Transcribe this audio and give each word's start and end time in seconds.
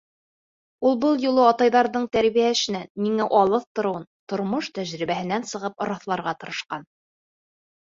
Ул 0.91 0.95
был 1.01 1.19
юлы 1.25 1.43
атайҙарҙың 1.49 2.07
тәрбиә 2.17 2.47
эшенән 2.55 2.89
ниңә 3.09 3.29
алыҫ 3.41 3.69
тороуын 3.81 4.09
тормош 4.35 4.73
тәжрибәһенән 4.81 5.49
сығып 5.53 5.89
раҫларға 5.95 6.37
тырышҡан. 6.43 6.91